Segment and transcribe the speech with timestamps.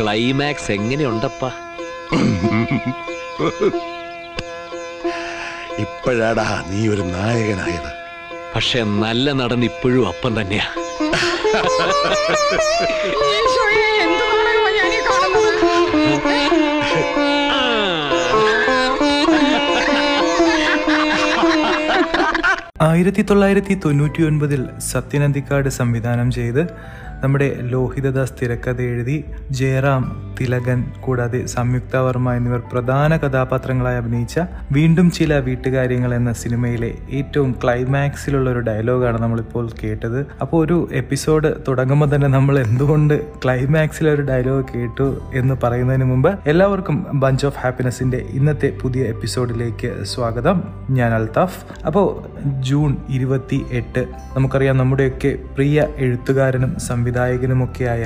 [0.00, 1.50] Climax എങ്ങനെയുണ്ടപ്പാ?
[5.78, 7.90] ഇപ്പോഴാടാ നീ ഒരു നായകനായത്.
[8.56, 10.66] പക്ഷെ നല്ല നടൻ ഇപ്പോഴും അപ്പം തന്നെയാ.
[22.82, 26.62] ആയിരത്തി തൊള്ളായിരത്തി തൊണ്ണൂറ്റി ഒൻപതിൽ സത്യനന്ദിക്കാട് സംവിധാനം ചെയ്ത്
[27.22, 30.02] നമ്മുടെ ലോഹിതദാസ് തിരക്കഥ എഴുതി ജയറാം
[30.40, 34.40] തിലകൻ കൂടാതെ സംയുക്ത വർമ്മ എന്നിവർ പ്രധാന കഥാപാത്രങ്ങളായി അഭിനയിച്ച
[34.72, 40.26] വീണ്ടും ചില വീട്ടുകാര്യങ്ങൾ എന്ന സിനിമയിലെ ഏറ്റവും ക്ലൈമാക്സിലുള്ള ഒരു ഡയലോഗാണ് നമ്മളിപ്പോൾ കേട്ടത്.
[40.40, 43.14] അപ്പോൾ ഒരു എപ്പിസോഡ് തുടങ്ങുമ്പോൾ തന്നെ നമ്മൾ എന്തുകൊണ്ട്
[43.44, 50.62] ക്ലൈമാക്സിലെ ഒരു ഡയലോഗ് കേട്ടു എന്ന് പറയുന്നതിന് മുമ്പ് എല്ലാവർക്കും ബഞ്ച് ഓഫ് ഹാപ്പിനെസ്സിന്റെ ഇന്നത്തെ പുതിയ എപ്പിസോഡിലേക്ക് സ്വാഗതം.
[50.90, 52.08] ഞാൻ അൽത്താഫ് അപ്പോൾ
[52.60, 54.04] ജൂൺ ഇരുപത്തി എട്ട്
[54.36, 58.04] നമുക്കറിയാം നമ്മുടെയൊക്കെ പ്രിയ എഴുത്തുകാരനും സംവിധായകനുമൊക്കെയായ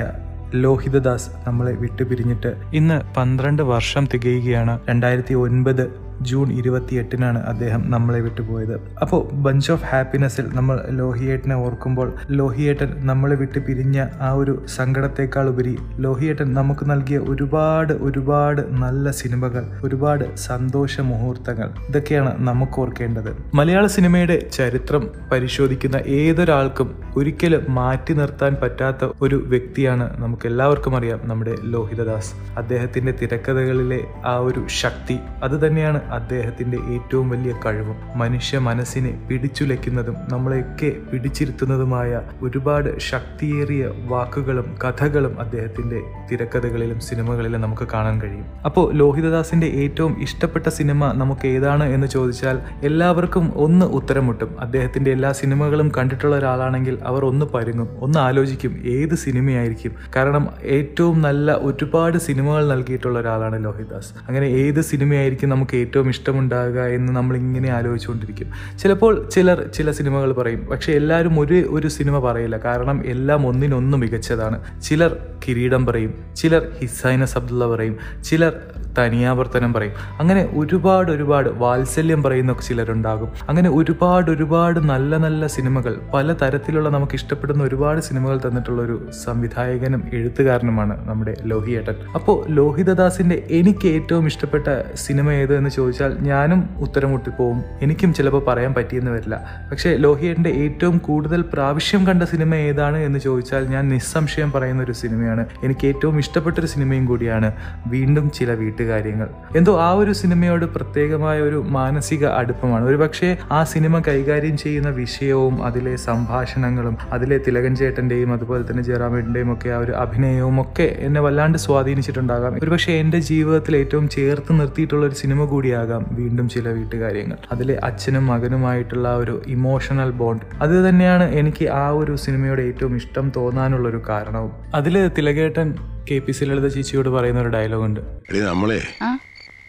[0.55, 4.79] ലോഹിതദാസ് നമ്മളെ വിട്ടുപിരിഞ്ഞിട്ട് ഇന്ന് പന്ത്രണ്ട് വർഷം തികയുകയാണ്.
[4.89, 5.81] രണ്ടായിരത്തി ഒൻപത്
[6.29, 8.75] ജൂൺ ഇരുപത്തിയെട്ടിനാണ് അദ്ദേഹം നമ്മളെ വിട്ടുപോയത്.
[9.01, 15.75] അപ്പോൾ ബഞ്ച് ഓഫ് ഹാപ്പിനെസ്സിൽ നമ്മൾ ലോഹിയേട്ടനെ ഓർക്കുമ്പോൾ ലോഹിയേട്ടൻ നമ്മളെ വിട്ട് പിരിഞ്ഞ ആ ഒരു സങ്കടത്തെക്കാൾ ഉപരി
[15.97, 21.69] ലോഹിയേട്ടൻ നമുക്ക് നൽകിയ ഒരുപാട് ഒരുപാട് നല്ല സിനിമകൾ ഒരുപാട് സന്തോഷ മുഹൂർത്തങ്ങൾ.
[21.89, 23.31] ഇതൊക്കെയാണ് നമുക്ക് ഓർക്കേണ്ടത്.
[23.55, 31.55] മലയാള സിനിമയുടെ ചരിത്രം പരിശോധിക്കുന്ന ഏതൊരാൾക്കും ഒരിക്കലും മാറ്റി നിർത്താൻ പറ്റാത്ത ഒരു വ്യക്തിയാണ് നമുക്ക് എല്ലാവർക്കും അറിയാം നമ്മുടെ
[31.73, 32.31] ലോഹിതദാസ്.
[32.57, 40.89] അദ്ദേഹത്തിന്റെ തിരക്കഥകളിലെ ആ ഒരു ശക്തി അത് തന്നെയാണ് അദ്ദേഹത്തിന്റെ ഏറ്റവും വലിയ കഴിവും മനുഷ്യ മനസ്സിനെ പിടിച്ചുലയ്ക്കുന്നതും നമ്മളെയൊക്കെ
[41.11, 42.11] പിടിച്ചിരുത്തുന്നതുമായ
[42.41, 45.99] ഒരുപാട് ശക്തിയേറിയ വാക്കുകളും കഥകളും അദ്ദേഹത്തിന്റെ
[46.31, 48.45] തിരക്കഥകളിലും സിനിമകളിലും നമുക്ക് കാണാൻ കഴിയും.
[48.65, 55.31] അപ്പോൾ ലോഹിതദാസിന്റെ ഏറ്റവും ഇഷ്ടപ്പെട്ട സിനിമ നമുക്ക് ഏതാണ് എന്ന് ചോദിച്ചാൽ എല്ലാവർക്കും ഒന്ന് ഉത്തരം മുട്ടും അദ്ദേഹത്തിന്റെ എല്ലാ
[55.31, 59.93] സിനിമകളും കണ്ടിട്ടുള്ള ഒരാളാണെങ്കിൽ അവർ ഒന്ന് പരുങ്ങും ഒന്ന് ആലോചിക്കും ഏത് സിനിമയായിരിക്കും.
[60.15, 60.43] കാരണം
[60.77, 67.33] ഏറ്റവും നല്ല ഒരുപാട് സിനിമകൾ നൽകിയിട്ടുള്ള ഒരാളാണ് ലോഹിദാസ് അങ്ങനെ ഏത് സിനിമയായിരിക്കും നമുക്ക് ഏറ്റവും ഇഷ്ടമുണ്ടാകുക എന്ന് നമ്മൾ
[67.37, 68.47] ഇങ്ങനെ ആലോചിച്ചുകൊണ്ടിരിക്കും.
[68.79, 72.57] ചിലപ്പോൾ ചിലർ ചില സിനിമകൾ പറയും പക്ഷേ എല്ലാവരും ഒരു ഒരു സിനിമ പറയില്ല.
[72.57, 74.57] കാരണം എല്ലാം ഒന്നിനൊന്ന് മികച്ചതാണ്.
[74.81, 75.11] ചിലർ
[75.43, 78.53] കിരീടം പറയും ചിലർ ഹിസൈനസ് അബ്ദുള്ള പറയും ചിലർ
[78.99, 79.91] തനിയാവർത്തനം പറയും.
[80.19, 83.29] അങ്ങനെ ഒരുപാട് ഒരുപാട് വാത്സല്യം പറയുന്ന ചിലരുണ്ടാകും.
[83.49, 90.03] അങ്ങനെ ഒരുപാട് ഒരുപാട് നല്ല നല്ല സിനിമകൾ പല തരത്തിലുള്ള നമുക്ക് ഇഷ്ടപ്പെടുന്ന ഒരുപാട് സിനിമകൾ തന്നിട്ടുള്ള ഒരു സംവിധായകനും
[90.13, 91.95] എഴുത്തുകാരനുമാണ് നമ്മുടെ ലോഹിയേട്ടൻ.
[92.15, 98.73] അപ്പോൾ ലോഹിതദാസിന്റെ എനിക്ക് ഏറ്റവും ഇഷ്ടപ്പെട്ട സിനിമ ഏത് എന്ന് ചോദിച്ചാൽ ഞാനും ഉത്തരം മുട്ടിപ്പോവും എനിക്കും ചിലപ്പോൾ പറയാൻ
[98.73, 99.67] പറ്റിയെന്ന് വരില്ല.
[99.71, 105.45] പക്ഷേ ലോഹിയേട്ടന്റെ ഏറ്റവും കൂടുതൽ പ്രാവശ്യം കണ്ട സിനിമ ഏതാണ് എന്ന് ചോദിച്ചാൽ ഞാൻ നിസ്സംശയം പറയുന്ന ഒരു സിനിമയാണ്.
[105.63, 107.51] എനിക്ക് ഏറ്റവും ഇഷ്ടപ്പെട്ട ഒരു സിനിമയും കൂടിയാണ്
[107.87, 109.27] വീണ്ടും ചില വീട്ടുകാര്യങ്ങൾ
[109.57, 112.83] എന്തോ ആ ഒരു സിനിമയോട് പ്രത്യേകമായ ഒരു മാനസിക അടുപ്പമാണ്.
[112.85, 119.49] ഒരു പക്ഷേ ആ സിനിമ കൈകാര്യം ചെയ്യുന്ന വിഷയവും അതിലെ സംഭാഷണങ്ങളും അതിലെ തിലകൻ ചേട്ടന്റെയും അതുപോലെ തന്നെ ജയറാമേട്ടന്റെയും
[119.53, 122.57] ഒക്കെ ആ ഒരു അഭിനയവും ഒക്കെ എന്നെ വല്ലാണ്ട് സ്വാധീനിച്ചിട്ടുണ്ടാകാം.
[122.63, 127.37] ഒരുപക്ഷെ എന്റെ ജീവിതത്തിൽ ഏറ്റവും ചേർത്ത് നിർത്തിയിട്ടുള്ള ഒരു സിനിമ കൂടിയാകാം വീണ്ടും ചില വീട്ടുകാര്യങ്ങൾ.
[127.51, 134.01] അതിലെ അച്ഛനും മകനുമായിട്ടുള്ള ഒരു ഇമോഷണൽ ബോണ്ട് അത് തന്നെയാണ് എനിക്ക് ആ ഒരു സിനിമയോട് ഏറ്റവും ഇഷ്ടം തോന്നാനുള്ളൊരു
[134.09, 134.53] കാരണവും.
[134.75, 135.69] അതിൽ തിലകേട്ടൻ
[136.09, 137.99] കെ പി സി ലളിത ചേച്ചിയോട് പറയുന്ന ഒരു ഡയലോഗ് ഉണ്ട്
[138.45, 138.81] നമ്മളേ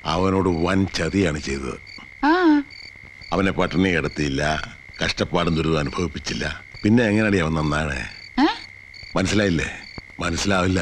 [0.04, 1.76] അവനോട് വൻ ചതിയാണ് ചെയ്തത്.
[2.24, 2.32] ആ.
[3.32, 4.42] അവനെ പട്ടിണി കിടത്തിയില്ല
[5.04, 6.62] കഷ്ടപ്പാടും ദുരിതം അനുഭവിപ്പിച്ചില്ല.
[6.84, 7.98] പിന്നെ എങ്ങനെയാടി അവൻ നന്നാണ്
[9.16, 9.70] മനസ്സിലായില്ലേ?
[10.20, 10.80] മനസ്സിലാവില്ല.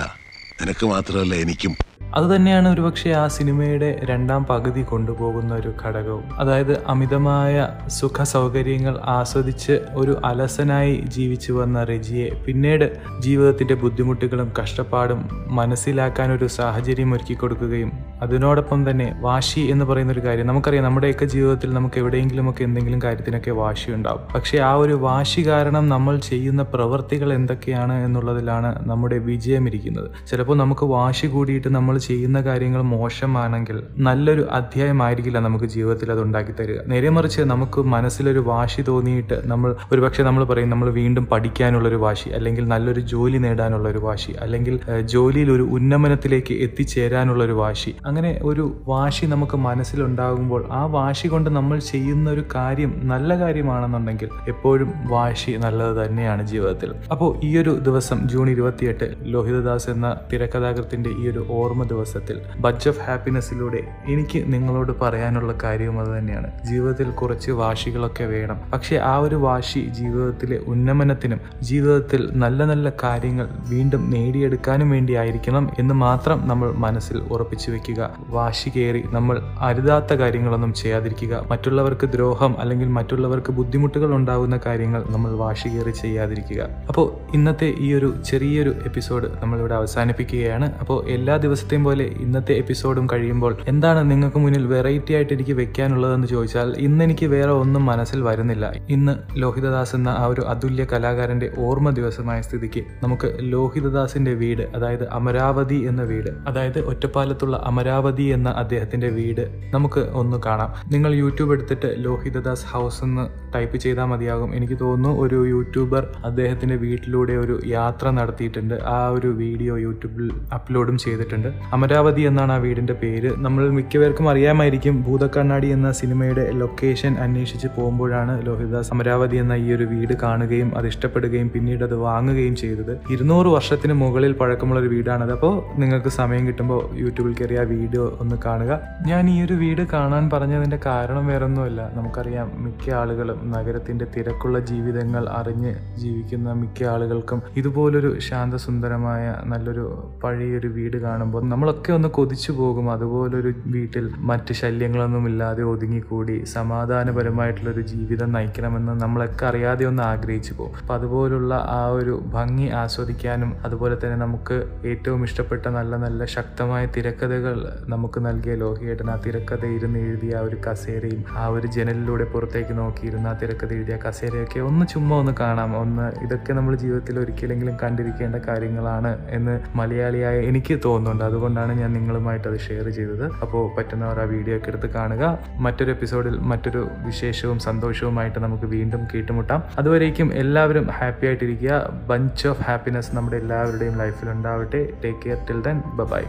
[0.62, 1.72] നിനക്ക് മാത്രമല്ല എനിക്കും
[2.14, 6.24] അത് തന്നെയാണ് ഒരുപക്ഷെ ആ സിനിമയുടെ രണ്ടാം പകുതി കൊണ്ടുപോകുന്ന ഒരു ഘടകവും.
[6.40, 12.86] അതായത് അമിതമായ സുഖ സൗകര്യങ്ങൾ ആസ്വദിച്ച് ഒരു അലസനായി ജീവിച്ചു വന്ന റെജിയെ പിന്നീട്
[13.20, 20.46] ജീവിതത്തിന്റെ ബുദ്ധിമുട്ടുകളും കഷ്ടപ്പാടും മനസ്സിലാക്കാൻ ഒരു സാഹചര്യം ഒരുക്കി കൊടുക്കുകയും അതിനോടൊപ്പം തന്നെ വാശി എന്ന് പറയുന്ന ഒരു കാര്യം.
[20.46, 26.18] നമുക്കറിയാം നമ്മുടെയൊക്കെ ജീവിതത്തിൽ നമുക്ക് എവിടെയെങ്കിലുമൊക്കെ എന്തെങ്കിലും കാര്യത്തിനൊക്കെ വാശി ഉണ്ടാവും പക്ഷേ ആ ഒരു വാശി കാരണം നമ്മൾ
[26.18, 30.10] ചെയ്യുന്ന പ്രവൃത്തികൾ എന്തൊക്കെയാണ് എന്നുള്ളതിലാണ് നമ്മുടെ വിജയം ഇരിക്കുന്നത്.
[30.30, 36.78] ചിലപ്പോൾ നമുക്ക് വാശി കൂടിയിട്ട് നമ്മൾ ചെയ്യുന്ന കാര്യങ്ങൾ മോശമാണെങ്കിൽ നല്ലൊരു അധ്യായമായിരിക്കില്ല നമുക്ക് ജീവിതത്തിൽ അത് ഉണ്ടാക്കി തരിക.
[36.92, 42.64] നേരെ മറിച്ച് നമുക്ക് മനസ്സിലൊരു വാശി തോന്നിയിട്ട് നമ്മൾ ഒരുപക്ഷെ നമ്മൾ പറയും നമ്മൾ വീണ്ടും പഠിക്കാനുള്ളൊരു വാശി അല്ലെങ്കിൽ
[42.72, 44.74] നല്ലൊരു ജോലി നേടാനുള്ള ഒരു വാശി അല്ലെങ്കിൽ
[45.14, 47.90] ജോലിയിൽ ഒരു ഉന്നമനത്തിലേക്ക് എത്തിച്ചേരാനുള്ള ഒരു വാശി.
[48.06, 54.90] അങ്ങനെ ഒരു വാശി നമുക്ക് മനസ്സിലുണ്ടാകുമ്പോൾ ആ വാശി കൊണ്ട് നമ്മൾ ചെയ്യുന്ന ഒരു കാര്യം നല്ല കാര്യമാണെന്നുണ്ടെങ്കിൽ എപ്പോഴും
[55.10, 56.90] വാശി നല്ലത് തന്നെയാണ് ജീവിതത്തിൽ.
[57.12, 62.36] അപ്പോൾ ഈ ഒരു ദിവസം ജൂൺ ഇരുപത്തിയെട്ട് ലോഹിതദാസ് എന്ന തിരക്കഥാകൃത്തിന്റെ ഈ ഒരു ഓർമ്മ ദിവസത്തിൽ.
[62.60, 66.48] ബച്ച് ഓഫ് ഹാപ്പിനെസ്സിലൂടെ എനിക്ക് നിങ്ങളോട് പറയാനുള്ള കാര്യവും അത് തന്നെയാണ്.
[66.70, 68.58] ജീവിതത്തിൽ കുറച്ച് വാശികളൊക്കെ വേണം.
[68.72, 75.94] പക്ഷേ ആ ഒരു വാശി ജീവിതത്തിലെ ഉന്നമനത്തിനും ജീവിതത്തിൽ നല്ല നല്ല കാര്യങ്ങൾ വീണ്ടും നേടിയെടുക്കാനും വേണ്ടി ആയിരിക്കണം എന്ന്
[76.04, 78.10] മാത്രം നമ്മൾ മനസ്സിൽ ഉറപ്പിച്ചു വെക്കുക.
[78.28, 81.42] വാശി കയറി നമ്മൾ അരുതാത്ത കാര്യങ്ങളൊന്നും ചെയ്യാതിരിക്കുക.
[81.50, 86.62] മറ്റുള്ളവർക്ക് ദ്രോഹം അല്ലെങ്കിൽ മറ്റുള്ളവർക്ക് ബുദ്ധിമുട്ടുകൾ ഉണ്ടാകുന്ന കാര്യങ്ങൾ നമ്മൾ വാശി കയറി ചെയ്യാതിരിക്കുക.
[86.88, 90.68] അപ്പോൾ ഇന്നത്തെ ഈ ഒരു ചെറിയൊരു എപ്പിസോഡ് നമ്മളിവിടെ അവസാനിപ്പിക്കുകയാണ്.
[90.80, 96.74] അപ്പോൾ എല്ലാ ദിവസത്തെയും പോലെ ഇന്നത്തെ എപ്പിസോഡും കഴിയുമ്പോൾ എന്താണ് നിങ്ങൾക്ക് മുന്നിൽ വെറൈറ്റി ആയിട്ട് എനിക്ക് വെക്കാനുള്ളതെന്ന് ചോദിച്ചാൽ
[96.78, 98.72] ഇന്ന് എനിക്ക് വേറെ ഒന്നും മനസ്സിൽ വരുന്നില്ല.
[98.88, 105.74] ഇന്ന് ലോഹിതദാസ് എന്ന ആ ഒരു അതുല്യ കലാകാരന്റെ ഓർമ്മ ദിവസമായ സ്ഥിതിക്ക് നമുക്ക് ലോഹിതദാസിന്റെ വീട് അതായത് അമരാവതി
[105.74, 109.44] എന്ന വീട് അതായത് ഒറ്റപ്പാലത്തുള്ള അമരാവതി എന്ന അദ്ദേഹത്തിന്റെ വീട്
[109.74, 110.72] നമുക്ക് ഒന്ന് കാണാം.
[110.92, 113.24] നിങ്ങൾ യൂട്യൂബ് എടുത്തിട്ട് ലോഹിതദാസ് ഹൗസ് എന്ന്
[113.54, 114.54] ടൈപ്പ് ചെയ്താൽ മതിയാകും.
[114.54, 118.74] എനിക്ക് തോന്നുന്നു ഒരു യൂട്യൂബർ അദ്ദേഹത്തിന്റെ വീട്ടിലൂടെ ഒരു യാത്ര നടത്തിയിട്ടുണ്ട്.
[118.74, 121.48] ആ ഒരു വീഡിയോ യൂട്യൂബിൽ അപ്ലോഡും ചെയ്തിട്ടുണ്ട്.
[121.72, 123.30] അമരാവതി എന്നാണ് ആ വീടിന്റെ പേര്.
[123.44, 130.14] നമ്മൾ മിക്കവർക്കും അറിയാമായിരിക്കും ഭൂതക്കണ്ണാടി എന്ന സിനിമയുടെ ലൊക്കേഷൻ അന്വേഷിച്ച് പോകുമ്പോഴാണ് ലോഹിതദാസ് അമരാവതി എന്ന ഈ ഒരു വീട്
[130.22, 132.92] കാണുകയും അത് ഇഷ്ടപ്പെടുകയും പിന്നീട് അത് വാങ്ങുകയും ചെയ്തത്.
[133.10, 135.32] ഇരുന്നൂറ് വർഷത്തിന് മുകളിൽ പഴക്കമുള്ള ഒരു വീടാണത്.
[135.32, 138.80] അപ്പോൾ നിങ്ങൾക്ക് സമയം കിട്ടുമ്പോൾ യൂട്യൂബിൽ കയറി ആ വീഡിയോ ഒന്ന് കാണുക.
[139.06, 141.90] ഞാൻ ഈ ഒരു വീട് കാണാൻ പറഞ്ഞതിന്റെ കാരണം വേറൊന്നുമല്ല.
[141.94, 149.86] നമുക്കറിയാം മിക്ക ആളുകളും നഗരത്തിന്റെ തിരക്കുള്ള ജീവിതങ്ങൾ അറിഞ്ഞ് ജീവിക്കുന്ന മിക്ക ആളുകൾക്കും ഇതുപോലൊരു ശാന്തസുന്ദരമായ നല്ലൊരു
[150.24, 152.86] പഴയൊരു വീട് കാണുമ്പോൾ നമ്മളൊക്കെ ഒന്ന് കൊതിച്ചു പോകും.
[152.92, 160.78] അതുപോലൊരു വീട്ടിൽ മറ്റ് ശല്യങ്ങളൊന്നും ഇല്ലാതെ ഒതുങ്ങിക്കൂടി സമാധാനപരമായിട്ടുള്ളൊരു ജീവിതം നയിക്കണമെന്ന് നമ്മളൊക്കെ അറിയാതെ ഒന്ന് ആഗ്രഹിച്ചു പോകും.
[160.80, 164.56] അപ്പം അതുപോലുള്ള ആ ഒരു ഭംഗി ആസ്വദിക്കാനും അതുപോലെ തന്നെ നമുക്ക്
[164.92, 167.54] ഏറ്റവും ഇഷ്ടപ്പെട്ട നല്ല നല്ല ശക്തമായ തിരക്കഥകൾ
[167.94, 173.32] നമുക്ക് നൽകിയ ലോഹിയേട്ടൻ ആ തിരക്കഥ ഇരുന്ന് എഴുതിയ ആ ഒരു കസേരയും ആ ഒരു ജനലിലൂടെ പുറത്തേക്ക് നോക്കിയിരുന്ന
[173.34, 175.76] ആ തിരക്കഥ എഴുതിയ കസേരയൊക്കെ ഒന്ന് ചുമ്മാ ഒന്ന് കാണാം.
[175.84, 181.24] ഒന്ന് ഇതൊക്കെ നമ്മൾ ജീവിതത്തിൽ ഒരിക്കലെങ്കിലും കണ്ടിരിക്കേണ്ട കാര്യങ്ങളാണ് എന്ന് മലയാളിയായ എനിക്ക് തോന്നുന്നുണ്ട്.
[181.52, 183.24] അതുകൊണ്ടാണ് ഞാൻ നിങ്ങളുമായിട്ട് അത് ഷെയർ ചെയ്തത്.
[183.44, 185.24] അപ്പോൾ പറ്റുന്നവർ ആ വീഡിയോ ഒക്കെ എടുത്ത് കാണുക.
[185.64, 189.62] മറ്റൊരു എപ്പിസോഡിൽ മറ്റൊരു വിശേഷവും സന്തോഷവുമായിട്ട് നമുക്ക് വീണ്ടും കേട്ടുമുട്ടാം.
[189.78, 191.82] അതുവരേക്കും എല്ലാവരും ഹാപ്പി ആയിട്ടിരിക്കുക.
[192.10, 194.82] ബഞ്ച് ഓഫ് ഹാപ്പിനെസ് നമ്മുടെ എല്ലാവരുടെയും ലൈഫിൽ ഉണ്ടാവട്ടെ.
[195.04, 195.78] Take care till then
[196.14, 196.24] bye